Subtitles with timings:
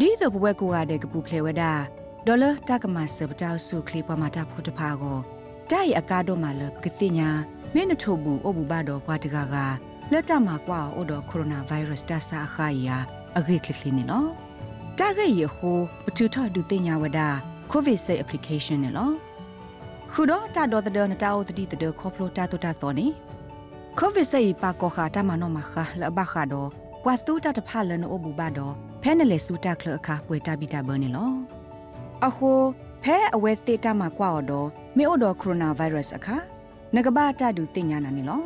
[0.00, 1.62] ဒီတော့ဘဝကိုရတဲ့ကပူဖလေဝဒ
[2.26, 5.18] ဒေါ်လာတကမဆပတောက်ဆုခလီပမာတာဖို့တဖာကို
[5.70, 7.28] တိုက်အကားတော့မှလကတိညာ
[7.74, 9.56] မင်းနထို့ဘူးအဘူဘာတော့ဘွားတကက
[10.12, 12.96] လက်တမှာကွာအိုတော့ကိုရိုနာဗိုင်းရပ်စ်တဆာခါယာ
[13.38, 14.30] အဂိကလီနေနော်
[14.98, 17.20] တကရဟိုပထူထဒုတင်ညာဝဒ
[17.70, 19.14] ကိုဗစ်ဆေး application နော်
[20.12, 23.06] ခုတော့တာတော်တဲ့နတာအိုတတိတဲ့ခေါပလိုတာတူတာတော်နေ
[23.98, 26.70] ကိုဗစ်ဆေးပါကောခာတမနောမခလဘခါတော့
[27.08, 31.32] ကွာတူတာတဖလနအိုဘူဘာတော့ဖဲနလေစူတာခလအခါပွေတာဘီတာဘနေလော
[32.26, 32.50] အခု
[33.02, 36.36] ဖဲအဝဲသေးတာမှာကွာတော့မေအိုတော့ကိုရိုနာဗိုင်းရပ်စ်အခါ
[36.94, 38.42] ငကဘာတာဒူတင်ညာနာနေလော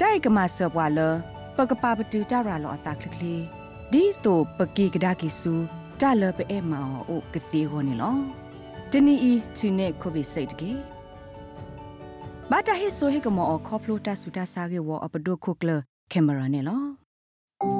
[0.00, 0.98] တိုက်ကမဆပွာလ
[1.56, 3.34] ပကပပတူတာရာလောအတာခလကလီ
[3.92, 5.52] ဒီတိုပကီကဒါကီဆူ
[6.00, 8.16] တာလပအဲမောအိုကစီဟိုနေလော
[8.90, 10.72] တနီအီသူနေကိုဗစ်စိတ်တကေ
[12.50, 15.70] ဘာတာဟိဆိုဟေကမောခေါပလိုတာဆူတာဆာကေဝအပဒိုခုကလ
[16.12, 17.05] ကင်မရာနေလော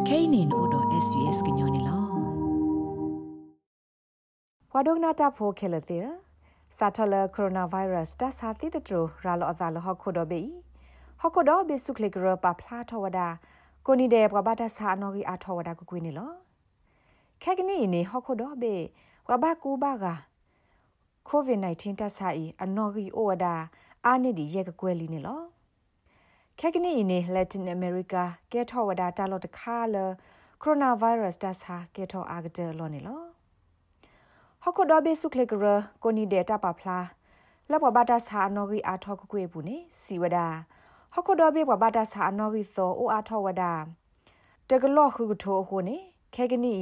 [0.09, 2.07] ခဲနေနိုဒို SUS ကညောနေလော
[4.73, 6.07] ဝါဒုကနာတာဖိုခဲလတဲ့
[6.77, 10.43] စာထလကိုရိုနာဗိုင်းရပ်စ်တဆာတိတထရရာလောအသာလဟခုဒဘေ
[11.21, 13.21] ဟခုဒဘေဆုခလေကရပဖလာထဝဒ
[26.57, 33.21] ကိုနီတဲ့ဘဘတာဆာနော်ဂီအထဝဒကိုကွေးနေလောခဲကနီနေဟခုဒဘေဝဘကူဘာက COVID-19 တဆာဤအနော်ဂီအိုဝဒအာနိဒီရက်ကကွဲလီနေလောခဲကနီနေ Latin America ကဲထောဝဒတာလောတခါလကိုရိုနာဗိုင်းရပ်စ်တဆာကဲထောအာဂဒလောနေလော
[34.63, 35.65] ဟခုဒဘေဆုခလေကရ
[36.03, 36.99] ကိုနီဒေတာပဖလာ
[37.71, 40.39] လဘဘတာဆာနော်ဂီအာထောကကွေဘူးနေစီဝဒ
[41.15, 43.65] ဟခုဒဘေဘဘတာဆာနော်ဂီသောအိုအာထောဝဒ
[44.71, 45.97] တကလော့ခုကထိုခုနေ
[46.35, 46.75] ခဲကနီ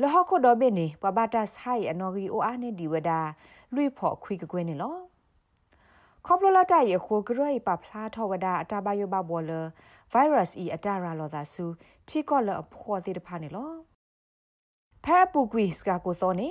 [0.00, 3.10] လဟခုဒဘေနေဘဘတာဆိုင်အနော်ဂီအိုအာနေဒီဝဒ
[3.74, 5.09] လွိဖို့ခွေကကွေနေလော
[6.26, 9.50] ခေါပလလာတရခိုဂရိုပဖလာထောဝဒအတာဘယဘဘောလ
[10.12, 11.64] ဗိုင်းရပ်စ်ဤအတာရာလောသာစု
[12.08, 13.70] ထီကောလအဖော်သေးတဖာနေလော
[15.04, 16.50] ဖဲပူကွီစကကိုသောနေ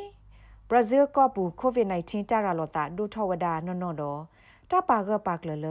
[0.70, 4.20] ဘရာဇီးကောပူကိုဗစ် -19 တာရာလောတာဒုထောဝဒနော်နော်တော့
[4.72, 5.68] တပါကပါကလလ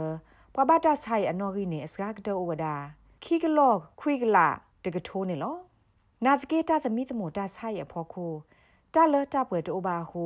[0.53, 2.65] ပဘတာဆိုင်အနော်ဂီနေအစကားကတော့ဝဒ
[3.23, 4.47] ခီကလော့ခွီကလာ
[4.83, 5.55] တကထိုးနေလော
[6.25, 8.33] နာသကေတာသမီသမတာဆိုင်အဖို့ခို
[8.93, 10.25] တာလတာပွဲတိုဘာဟူ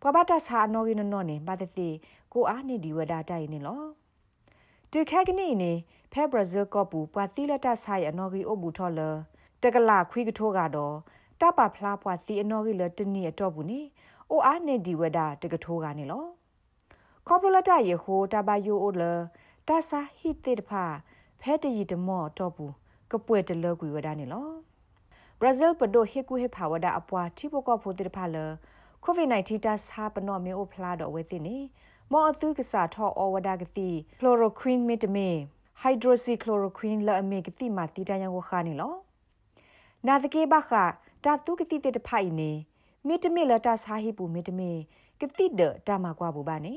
[0.00, 1.90] ပဘတာဆာအနော်ဂီနော်နေဘာတတိ
[2.32, 3.82] ကိုအားနေဒီဝဒတိုင်နေလော
[4.90, 5.72] တူခက်ကနီနေ
[6.12, 9.00] ဖဲဘရာဇီးကောပူပွာတိလတာဆိုင်အနော်ဂီအိုဘူထော်လ
[9.62, 10.94] တကလာခွီကထိုးကတော့
[11.40, 13.80] တပဖလားပွာစီအနော်ဂီလတနီအတော့ဘူးနေ
[14.30, 16.24] အိုအားနေဒီဝဒတကထိုးကနေလော
[17.26, 19.02] ခေါပလလတယေဟိုတဘယိုအိုလ
[19.68, 20.84] တဆာဟိတေတဖာ
[21.40, 22.72] ဖဲတရီတမော့တော့ဘူး
[23.10, 24.48] ကပွေတလကွေဝဒနေလော
[25.38, 28.36] ဘရာဇီးပဒိုဟေကူဟေဖာဝဒအပွားတိပိုကောဖိုတေတဖာလ
[29.08, 31.56] ကိုဗစ် -19 တဆာပနော့မေအိုဖလာတော့ဝဲသိနေ
[32.12, 33.90] မောအသူကစားထောအဝဒကတိ
[34.20, 35.28] ကလိုရိုကွင်းမီတမေ
[35.80, 38.94] ဟိုက်ဒရိုစီကလိုရိုကွင်းလအမေကတိမာတီတယံဝခါနေလော
[40.06, 40.70] နာတကေဘခ
[41.24, 42.50] တာတုကတိတေတဖိုင်နေ
[43.06, 44.70] မီတမီလတာဆာဟိပူမီတမီ
[45.20, 46.74] ကတိဒတာမကွာဘူပါနေ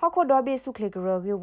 [0.00, 1.34] ဟခုဒဘေဆုခလေဂရဂေ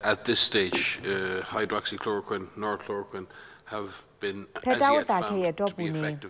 [0.00, 3.26] At this stage, uh, hydroxychloroquine, norchloroquine
[3.64, 6.24] have been ဖက်တာဝတာခေရတော့ပူနေဟိုက်ဒ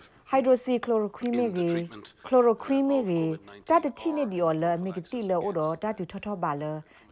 [0.47, 1.67] ရိုစီကလိုရိုခွီမေဂီ
[2.27, 3.21] ကလိုရိုခွီမေဂီ
[3.69, 6.63] တတတိနေဒီော်လမေကတိလောတော့တတူထောထောပါလ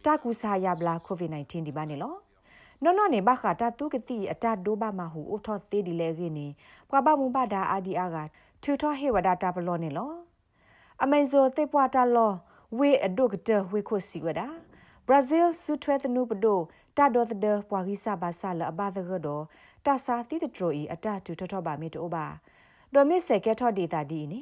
[0.05, 2.13] တကူစာရဘလာကိုဗစ် -19 ဒီပါနေလော
[2.83, 6.47] နော်နော်နေဘခတာတုကတိအတဒိုးပါမဟုအထောသေးဒီလေခင်းနေ
[6.89, 8.17] ကွာပမူပါဒါအာဒီအာက
[8.63, 10.11] ထူထောဟေဝဒတာဘလောနေလော
[11.03, 12.31] အမေဇိုသေပွားတာလော
[12.77, 14.47] ဝေအဒုကတဝေခိုစီဝဒါ
[15.07, 16.59] ဘရာဇီးဆူထွဲသနုပဒို
[16.97, 19.39] တာဒေါ်တဲ့ပွာဂီစာဘာဆာလအဘာဒဂဒေါ
[19.85, 22.25] တာစာတိတထရိုဤအတတူထထောပါမီတိုဘာ
[22.93, 24.41] ဒေါ်မစ်ဆေကဲထော့ဒေတာဒီနေ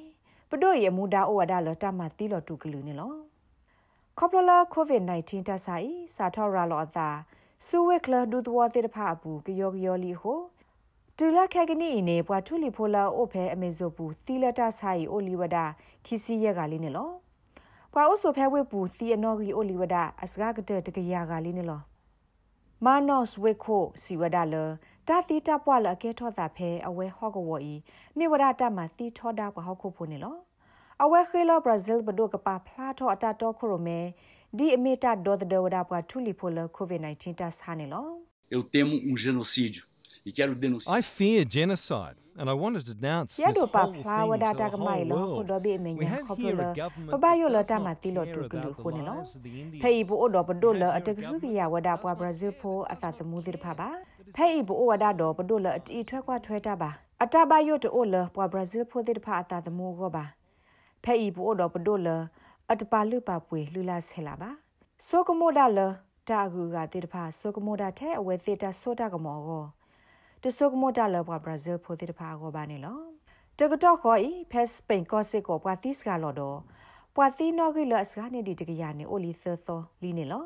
[0.49, 3.13] ပဒိုရမူဒါအိုဝဒါလတမတီလောတူကလူနေလော
[4.17, 7.09] ခေါပလလာကိုဗစ် -19 တဆိုင်စာထောရာလောအသာ
[7.67, 10.39] ဆူဝဲကလဒူတဝတိတဖအပူကယောကယောလီဟို
[11.17, 15.65] တူလာခက်ကနီနေပွားထူလီဖိုလာအိုဖဲအမေဇိုပူသီလတာဆိုင်အိုလီဝဒါ
[16.05, 17.09] ခီစီရက်ကလေးနေလော
[17.97, 21.81] ပွာအိုဆိုဖဲဝဲပူသီအနော်ဂီအိုလီဝဒါအစကားကတဲ့တကရကလေးနေလော
[22.85, 24.55] မာနော့စ်ဝေခိုစီဝဒါလ
[25.07, 27.73] တာတီတာပွာလအကဲထောတာဖဲအဝဲဟော့ကဝီ
[28.17, 30.35] မိဝဒတာမတီထောတာကဟောက်ခုဖို့နေလော
[31.03, 33.99] အဝဲခေလောဘရာဇီးဘဒိုကပါဖလာထောအတာတော့ခရိုမဲ
[34.57, 38.07] ဒီအမီတာဒေါ်ဒဝဒါပွာထူလီဖိုလကိုဗစ် -19 တာဆာနေလော
[38.55, 39.83] Eu temo um genocídio
[40.25, 40.97] e quero denunciar.
[40.97, 44.51] I fear genocide and I want to denounce this Yado pa whole pla thing wada
[44.53, 45.47] to ta the ka mai whole lo ko world.
[45.47, 47.59] do be me We nya have ko here lo a government pa ba yo lo
[47.59, 49.03] that ta does ma not ti lo care tu ku lo about ko the ne
[49.07, 49.83] lo lives of the Indians.
[49.83, 51.47] phei bu o do ba do We lo have a ta here a ku ku
[51.59, 53.37] ya government wada that pa does not brazil care pho a ta about ta mu
[53.45, 55.69] the ti pa ba lives of the phei bu o wada do ba do lo
[55.77, 56.89] a ti thwe kwa thwe ta ba
[57.23, 59.71] a ta ba yo to o lo pa brazil pho ti pa a ta ta
[59.77, 60.25] mu go ba
[61.05, 62.17] phei bu o do ba do lo
[62.71, 64.49] a ta pa lu pa pwe lu la se la ba
[64.97, 65.87] so ko mo da lo
[66.31, 68.35] တာဂူကတေတဖာဆိုကမိုဒါထဲအဝဲ
[70.45, 72.99] တေတာဆိုတာကမောကိုတဆိုကမိုဒါလောဘဘရာဇီးဖိုတေတဖာကိုပါနေလော
[73.59, 76.57] တကတော့ခေါ်ဤဖက်စပိန်ကောစစ်ကိုပွာတိစကလော်တော့
[77.15, 80.43] ပွာတိနော်ဂီလစကနေဒီတကရနေအိုလီသသောလီနေလော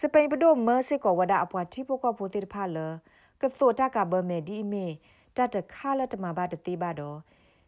[0.00, 2.78] စပိန်ပဒိုမစစ်ကိုဝဒအပွာတိပိုကဖိုတေတဖာလ
[3.40, 4.86] ကသောတကဘမဲဒီမီ
[5.36, 7.18] တတခါလတမဘာတတိပါတော့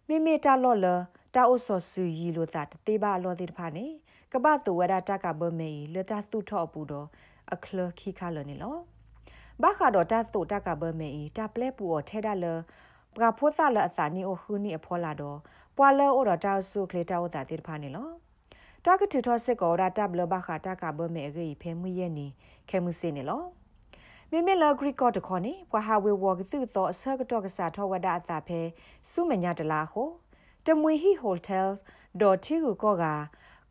[0.09, 0.87] မိမိတာလော်လ
[1.35, 3.87] တာအိုဆောဆူယီလိုတာတတိပါလော်တေတဖာနေ
[4.33, 7.07] ကပတူဝဒတကဘမဲလတာသူထော့ပူတော့
[7.53, 8.77] အခလခိခါလနေလော
[9.63, 12.47] ဘာခါတော့တတူတကဘမဲတာပလက်ပူော်ထဲဒါလ
[13.15, 15.39] ပကဖိုသလအစာနီအိုခူနီအဖောလာတော့
[15.77, 18.09] ပွာလောအိုတော့တာဆုခလေတာဝတာတေတဖာနေလော
[18.85, 22.27] တာကတူထောစစ်ကောဒါတပ်လဘခါတကဘမဲအေဖဲမွေးရဲ့နီ
[22.69, 23.43] ခဲမှုစင်းနေလော
[24.31, 28.61] မေမေလဂရီကော့တခေါနေပွာဟာဝေဝကသူတော့အစကတော့ကစားထောဝဒအတာဖဲ
[29.11, 30.09] စုမညာတလာဟို
[30.67, 31.67] တမွေဟီဟိုတယ်
[32.21, 33.05] ဒေါ်တီကိုကောက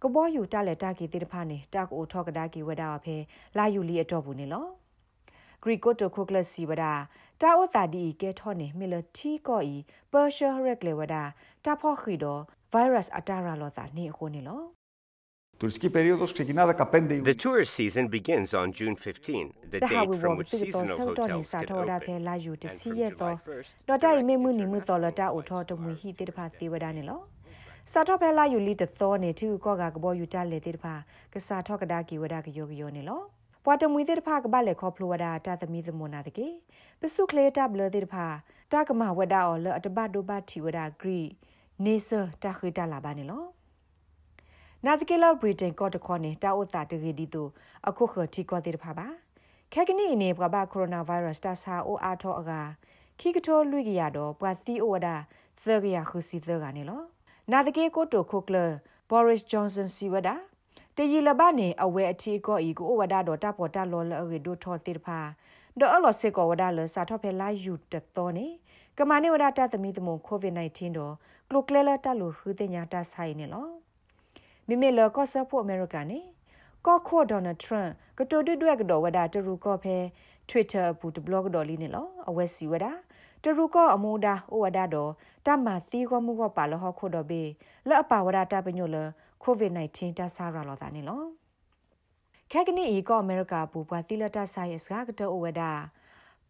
[0.02, 3.16] ကဘောယူတလက်တာကီတိတဖာနေတာကိုထောကဒါကီဝဒါဖဲ
[3.58, 4.68] လာယူလီအတော့ဘူးနေလော
[5.62, 6.94] ဂရီကိုတိုခိုကလစီဝဒာ
[7.42, 9.76] တာဝတာဒီကဲထောနေမီလတီကိုဤ
[10.12, 11.24] ပါရှာရက်လေဝဒာ
[11.66, 12.38] တာဖောခီဒို
[12.72, 14.62] ဗိုင်းရပ်စ်အတာရာလောတာနေအခုနေလော
[15.60, 22.20] The tourist season begins on June 15, the date from which seasonal hotels can open.
[22.22, 22.38] July
[23.48, 24.16] 1st, July
[27.92, 30.94] စာတော့ပဲလာယူလီတသောနေသူကောကကဘောယူတလေတေတဖာ
[31.34, 33.22] ကစားတော့ကဒါကီဝဒါကယောကယောနေလော
[33.68, 33.76] ko ga ga bo yu ta le te de pha ka sa tho ka da
[33.76, 36.48] ki wa da ki yo ki yo ne lo ပွာတမွေတဲ့ဖာကဘာလေခေါဖလိုဝဒတာသမီသမနာတကေ
[37.02, 38.26] ပစုခလေတာဘလတဲ့ဖာ
[38.72, 41.22] တာကမဝဒအော်လအတဘဒိုဘတီဝဒဂရီ
[41.86, 43.44] နေဆာတာခိတာလာပါနေလော
[44.86, 47.48] နာတကေလောဘရီတန်ကော့တခေါနေတာအိုတာတဂီဒီတို
[47.88, 49.08] အခုခတီကောတဲ့ဖာပါ
[49.74, 52.52] ခဲကနီနေပကဘာကိုရိုနာဗိုင်းရပ်စ်တာဆာအိုအားထောအက
[53.20, 55.08] ခိကထောလွိကရတော့ပွာတီအိုဝဒ
[55.62, 57.02] သဂရခုစီသကနေလော
[57.52, 58.58] နာတကေကိုတိုခိုကလ
[59.10, 60.36] ဘောရစ်ဂျွန်ဆန်စီဝဒါ
[61.00, 65.20] တရီလဘနေအဝဲအထီကောဤကိုဝဒါတော့တပေါ်တလောလအေဒိုထောတိဖာ
[65.80, 68.48] ဒေါ်အလောစေကောဝဒါလစာထောဖဲလာယူတတော်နေ
[68.98, 71.14] ကမနိဝဒတသမီသမုံကိုဗစ် -19 တော့
[71.50, 73.68] ကလုကလဲလတလူဟူတင်ညာတဆိုင်နေလော
[74.68, 76.20] မိမိလကော့ဆပ်ဖို့အမေရိကန်နေ
[76.86, 79.96] ကော့ခိုဒေါ်နယ်ထရန့်ကတိုတွတွဲကတော့ဝဒါတရူကော့ဖဲ
[80.50, 82.92] Twitter ဘူးတဘလော့တော်လေးနေလောအဝဲစီဝဒါ
[83.44, 85.12] တရူကောအမူဒါဩဝဒါတော့
[85.46, 87.44] တမသီကောမှုကောပါလဟခုတော့ဘေ
[87.88, 88.98] လော့အပါဝဒါတပညိုလ
[89.44, 91.24] COVID-19 တဆာရလောတာနေလော
[92.52, 95.72] ခဲကနီအီကောအမေရိကဘူပွာတိလတာဆိုင်စကတောဝဒါ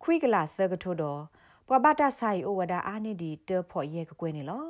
[0.04, 1.22] ခွိကလာသကထိုတော့
[1.68, 4.64] ပွာဘတာဆိုင်ဩဝဒါအာနေဒီတဖို့ရဲကကွေးနေလော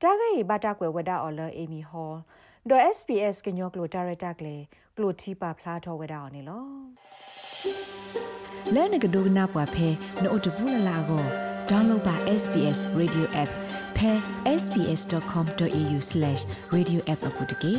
[0.00, 2.20] တာဂေဘာတာကွယ်ဝဒါအော်လအေမီဟောလ်
[2.68, 4.56] ဒေါ် SPS ကညောကလိုဒါရတာကလေ
[4.96, 6.64] ကလိုတီပါဖလားထောဝဲတာအောင်နေလော
[8.74, 9.88] လဲနကဒိုနာပွားဖဲ
[10.22, 11.24] နို့တဘူးလလာကို
[11.70, 13.50] download ပါ SPS radio app
[13.96, 14.12] ဖဲ
[14.60, 17.74] sbs.com.au/radioapp အပုတ်တကေ